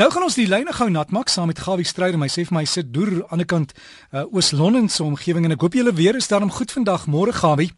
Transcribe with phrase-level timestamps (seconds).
[0.00, 2.46] Nou gaan ons die lyne gou nat maak saam met Gawie Stryd en my sê
[2.48, 5.76] vir my sit deur aan die ander kant uh, Oos-London se omgewing en ek hoop
[5.76, 7.04] julle weer is daarom goed vandag.
[7.12, 7.68] Môre Gawie.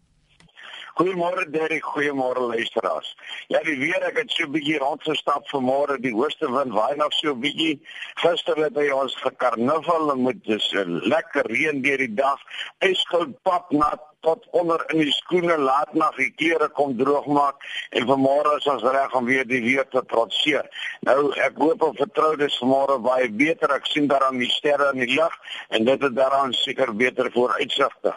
[0.95, 3.09] Goeiemôre Derek, goeiemôre luisteraars.
[3.51, 7.11] Ja, die weer ek het so 'n bietjie rondgestap vanmôre, die hoogste wind waai nog
[7.19, 7.81] so 'n bietjie.
[8.23, 12.39] Gister het hy ons gekarnaval en met dis 'n lekker reën deur die dag.
[12.79, 17.61] Yskoud pap nat tot onder in die skoene laat na die klere kom droog maak
[17.97, 20.65] en vanmôre is ons reg om weer die weer te trotseer.
[21.07, 23.71] Nou ek hoop en vertrou dis vanmôre baie beter.
[23.75, 25.37] Ek sien daaraan die sterre in die lug
[25.69, 28.15] en dit het daaraan seker beter vooruitsigte.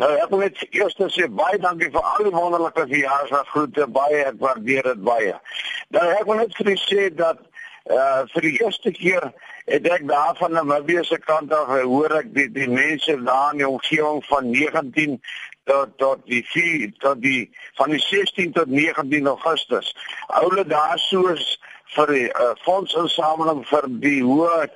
[0.00, 4.40] Nou ek wil net eers sê baie dankie vir al die wonderlike verjaarsdaggroete baie ek
[4.42, 5.38] waardeer dit baie.
[5.92, 7.40] Nou ek wil net vir u sê dat
[7.90, 9.32] uh vir die eerste keer
[9.64, 13.62] het ek daar van Namibië se kant af hoor ek die die mense daar in
[13.62, 15.20] die omgewing van 19
[15.64, 19.94] tot tot die 4 tot die van die 16 tot 19 Augustus.
[20.42, 21.58] Oule daar soos
[21.94, 24.66] vir die uh, fondsinsameling vir die hoë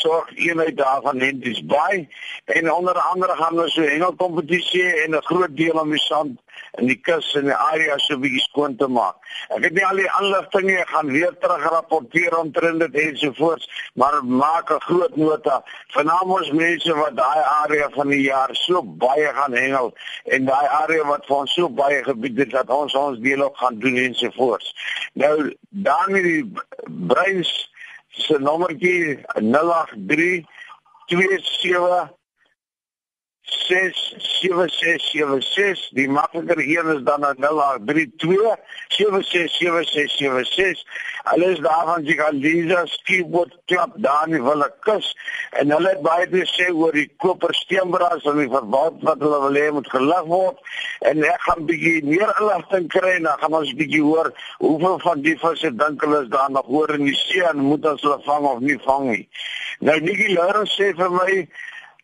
[0.00, 2.08] sorg eenheid daarvan en dis baie
[2.44, 6.40] en onder andere gaan ons so hengelkompetisie en 'n groot deel van die sand
[6.78, 9.16] in die kus en die area so bietjie skoon te maak.
[9.56, 13.68] Ek het nie al die aanligting nie, ek gaan weer terug rapporteer omtrent dit ensovoorts,
[13.94, 15.62] maar maak 'n groot nota
[15.94, 20.66] van ons mense wat daai area van die jaar so baie gaan hengel en daai
[20.66, 23.96] area wat vir ons so baie gebied het dat ons ons deel ook gaan doen
[23.96, 24.74] ensovoorts.
[25.12, 26.52] Nou dan die
[26.86, 27.73] breins
[28.16, 30.46] se nommertjie 083
[31.06, 32.08] 27
[33.44, 38.56] 67676 die makliker een is dan 0832
[38.88, 40.84] 767676
[41.22, 45.06] alles daarvan jy kan Lisa skieboot klap daar in hulle kus
[45.60, 49.40] en hulle het baie te sê oor die koper steenbras en die verbod wat hulle
[49.44, 50.62] wil hê moet gelag word.
[51.10, 54.32] En ek gaan bietjie meer inligting kry en dan gaan ons bietjie hoor
[54.62, 57.86] hoeveel van die visse dink hulle is daar nog oor in die see en moet
[57.92, 59.28] ons hulle vang of nie vang nie.
[59.84, 61.44] Nou Nikki Lara sê vir my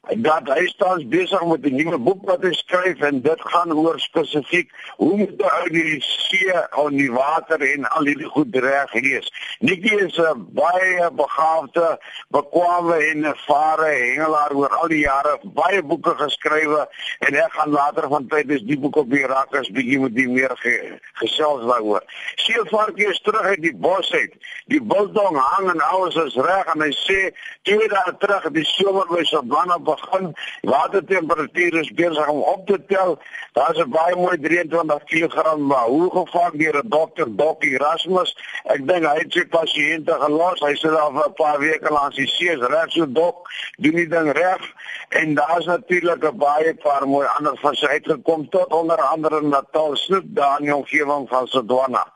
[0.08, 4.00] dat hy staan besig met 'n nuwe boek wat hy skryf en dit gaan oor
[4.00, 8.92] spesifiek hoe moet jy uit die see aan die water en al hierdie goed reg
[8.92, 9.28] lees.
[9.58, 16.14] Nikkie is 'n baie begaafde, bekwame en ervare hengelaar oor al die jare, baie boeke
[16.16, 20.00] geskrywe en ek gaan later van tyd is die boek op die rak as bietjie
[20.00, 22.02] met die meer ge, gesels daaroor.
[22.34, 24.32] Seevarkie is terug uit die bos uit.
[24.66, 29.06] Die bultong hang en alles is reg en hy sê twee dae terug die somer
[29.06, 30.30] by Savannah begin.
[30.62, 33.18] Watertemperatuur is besig om op te tel.
[33.52, 38.36] Daar's 'n baie mooi 23 kg maar hoe gevang deur 'n dokter Dok Erasmus.
[38.64, 40.60] Ek dink hy het sy pasiënte gelos.
[40.60, 44.32] Hy sit al 'n paar weke langs die see, reg so dok, doen die ding
[44.32, 44.62] reg.
[45.08, 50.24] En daar's natuurlik 'n baie paar mooi ander visse uitgekom tot onder andere Natal snoek
[50.26, 52.06] daar in die omgewing van Sodwana.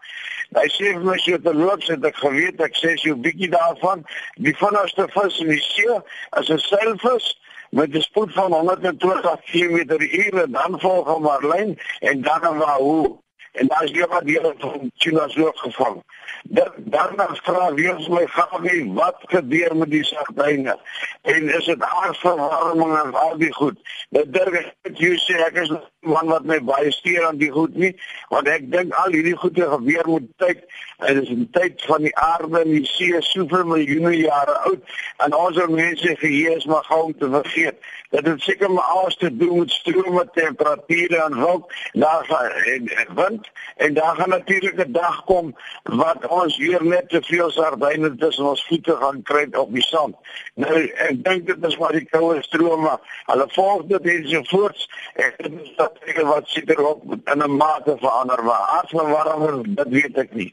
[0.54, 3.50] Hy sê vir my sy het loops het ek geweet ek sê sy 'n bietjie
[3.50, 4.04] daarvan
[4.46, 5.96] die vinnigste vis in die see
[6.40, 7.26] is 'n seilvis
[7.70, 13.22] met 'n spoed van 120 km/h dan volg Marlyn en dan Wahoo
[13.54, 16.02] en daar is weer wat deel van China so gevang.
[16.42, 20.78] Dan daarna vra weer my gawe wat gebeur met die sagdyne
[21.22, 23.78] en is dit aardverwarming en al die goed.
[24.10, 25.70] Dit dink ek jy sê ek is
[26.04, 27.92] man wat my baie steur aan die goed nie
[28.28, 30.64] want ek dink al hierdie goede gebeur moet tyd
[30.98, 34.82] en dit is 'n tyd van die aarde en die see soveel miljoene jare oud
[35.24, 37.78] en ons mense geheue is maar gou om te vergeet
[38.14, 42.88] dat dit seker maar alles te doen met strome, temperature en wolk, daar gaan en,
[42.88, 43.40] en
[43.76, 48.44] en daar gaan natuurlik 'n dag kom wat ons weer net te veel sardyne tussen
[48.44, 50.16] ons voete gaan kry op die sand.
[50.54, 53.00] Nou ek dink dit is maar die koue strome.
[53.24, 54.86] Hulle volg dit en so voort.
[55.14, 60.18] Ek dink dat ek wat sit erop in 'n mate verander maar aardverwarming dit weet
[60.24, 60.52] ek nie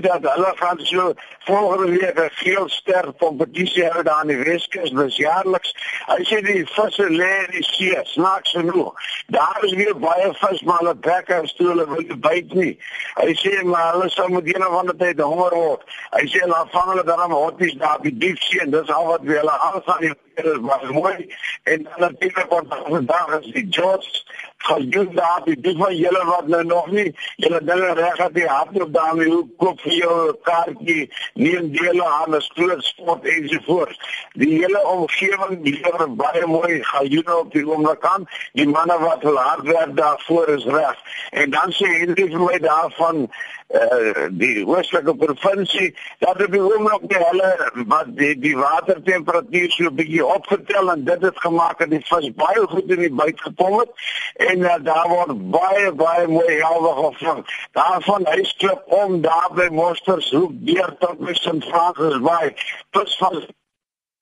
[0.00, 4.90] dat hulle gaan so volgende week 'n geel ster kompetisie hou daar in die Weskus
[4.90, 5.74] dis jaarliks.
[6.06, 8.94] Hy sê die visse lê in die see, snaaks genoeg.
[9.26, 12.78] Daar is weer baie vis maar hulle bekke en stoele wil nie byt nie.
[13.14, 15.82] Hy sê maar hulle sal met een of ander tyd honger word.
[16.10, 19.20] Hy sê hulle vang hulle dan hotties daar op die diepsee en dis al wat
[19.20, 24.22] hulle aangaan die is maar mooi en dan natuurlik word vandag is die George
[24.56, 28.46] gedoen daar die die van julle wat nou nog nie julle dinge reg het die
[28.46, 30.16] hardloop daarmee hoe koop vir jou
[30.48, 34.00] kaartjie neem deel aan 'n groot sport ensovoorts
[34.32, 39.62] die hele omgewing lewer baie mooi gajoene op die oomblik aan die manne wat hard
[39.62, 40.98] werk daarvoor is reg
[41.30, 43.28] en dan sê Henry vir my daarvan
[43.70, 47.50] uh, die oostelike provinsie dat op die oomblik die hulle
[47.86, 52.00] wat die die watertemperatuur so 'n bietjie bietjie opgetel en dit het gemaak dat die
[52.04, 53.90] vis baie goed in die byt gekom het
[54.36, 57.46] en uh, daar word baie baie mooi helwe gevang.
[57.72, 61.64] Daarvan huisklip om daar by Monstershoek deur tot by St.
[61.70, 62.54] Francis Bay.
[62.90, 63.42] Plus van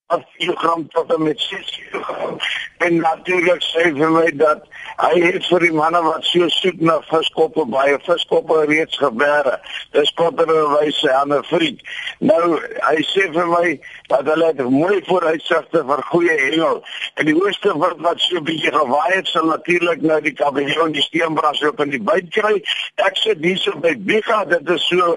[0.09, 2.37] 4 gram tot en met 6 gram.
[2.79, 4.65] En natuurlik sê vir my dat
[5.03, 9.59] hy het vir die manne wat so soek na viskoppe baie viskoppe reeds gebeere.
[9.93, 11.83] Dis potterwys aan 'n vriend.
[12.19, 13.75] Nou hy sê vir my
[14.11, 16.81] dat hulle het mooi vooruitsigte vir goeie hengel.
[17.15, 20.91] En die ooste wind wat so 'n bietjie gewaai het, sal natuurlik nou die kabeljou
[20.91, 22.63] die steenbras op in die buit kry.
[22.97, 25.17] Ek sê dis so by Biga, dit is so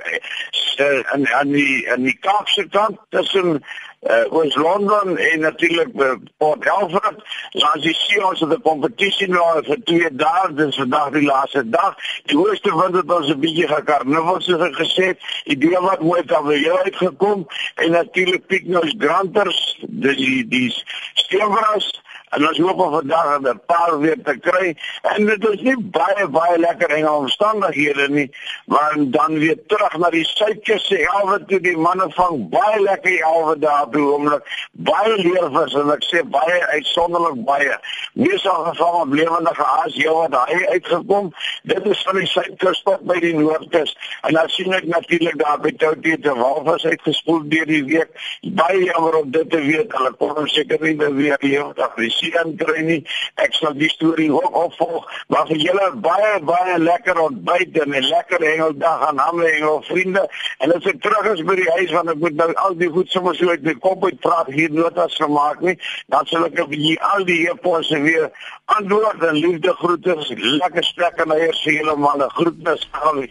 [1.13, 3.62] in aan die aan die Kaapse kant tussen
[4.01, 7.21] uh, ons Londen en natuurlik uh, Port Elfrid.
[7.51, 11.69] Laat jy sien ons het 'n kompetisie nou vir twee dae, dis vandag die laaste
[11.69, 11.95] dag.
[12.25, 15.13] Die hoogste wind het ons 'n bietjie gekarnaval soos gesê,
[15.44, 20.70] idee wat mooi kan weer uitgekom en natuurlik Picnos Granters, dis die die
[21.14, 24.75] steenbras En ons hoop op vandag 'n paar weer te kry.
[25.01, 28.31] En dit is nie baie baie lekker in omstandighede nie,
[28.66, 33.18] maar dan weer terug na die suidkus se helwe toe die manne vang baie lekker
[33.25, 37.75] helwe daar toe omdat baie leervis en ek sê baie uitsonderlik baie.
[38.13, 41.33] Meesal gevang op lewendige aas hier wat hy uitgekom.
[41.63, 43.98] Dit is van die suidkus tot by die noordkus.
[44.22, 48.10] En dan sien ek natuurlik daar by Toutie te walvis uitgespoel deur die week.
[48.42, 49.92] Baie jammer om dit te weet.
[49.92, 53.00] Hulle kom seker nie weer hier op die seën kry nie.
[53.41, 55.07] Ek sal die storie ook opvolg.
[55.33, 60.23] Maar vir julle baie baie lekker ontbyt en 'n lekker hengeldag aan almal hengel vriende.
[60.59, 63.09] En as ek terug is by die huis want ek moet nou al die goed
[63.09, 65.77] sommer so uit my kop uit praat hier notas gemaak nie.
[66.07, 68.31] Dan sal ek op hier al die eposse weer
[68.65, 70.15] antwoord en liefde groete.
[70.62, 72.29] Lekker sprek en eers vir julle manne.
[72.29, 73.29] Groetnis Gawie.